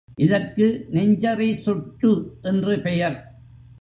இதற்கு 0.17 0.87
நெஞ்சறி 0.91 1.51
சுட்டு 1.53 2.11
என்று 2.41 2.79
பெயர். 2.79 3.17